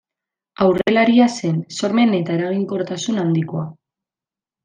[0.67, 3.67] Aurrelaria zen, sormen eta eraginkortasun handikoa.